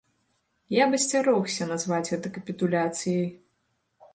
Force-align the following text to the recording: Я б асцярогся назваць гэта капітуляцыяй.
Я 0.75 0.87
б 0.93 0.97
асцярогся 0.99 1.67
назваць 1.73 2.07
гэта 2.13 2.27
капітуляцыяй. 2.39 3.25